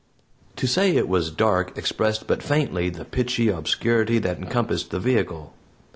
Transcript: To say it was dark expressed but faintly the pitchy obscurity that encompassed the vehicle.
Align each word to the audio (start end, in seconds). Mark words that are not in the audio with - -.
To 0.55 0.65
say 0.65 0.95
it 0.95 1.07
was 1.07 1.29
dark 1.29 1.77
expressed 1.77 2.25
but 2.25 2.41
faintly 2.41 2.89
the 2.89 3.05
pitchy 3.05 3.49
obscurity 3.49 4.17
that 4.17 4.39
encompassed 4.39 4.89
the 4.89 4.99
vehicle. 4.99 5.53